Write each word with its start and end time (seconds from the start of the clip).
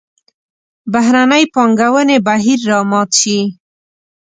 بهرنۍ 0.91 1.43
پانګونې 1.53 2.17
بهیر 2.25 2.59
را 2.69 2.79
مات 2.89 3.09
شي. 3.21 3.39